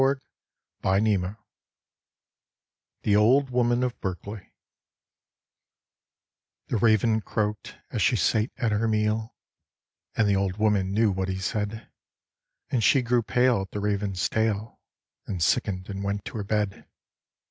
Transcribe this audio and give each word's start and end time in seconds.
Robert 0.03 0.23
Southey 0.83 1.35
The 3.03 3.15
Old 3.15 3.51
Woman 3.51 3.83
of 3.83 4.01
Berkeley 4.01 4.51
THE 6.69 6.77
Raven 6.77 7.21
croak'd 7.21 7.79
as 7.91 8.01
she 8.01 8.15
sate 8.15 8.51
at 8.57 8.71
her 8.71 8.87
meal, 8.87 9.35
And 10.15 10.27
the 10.27 10.35
Old 10.35 10.57
Woman 10.57 10.91
knew 10.91 11.11
what 11.11 11.27
he 11.29 11.37
said, 11.37 11.87
And 12.71 12.83
she 12.83 13.03
grew 13.03 13.21
pale 13.21 13.61
at 13.61 13.69
the 13.69 13.79
Raven's 13.79 14.27
tale, 14.27 14.79
And 15.27 15.39
sicken'd 15.43 15.87
and 15.87 16.03
went 16.03 16.25
to 16.25 16.37
her 16.37 16.43
bed. 16.43 16.87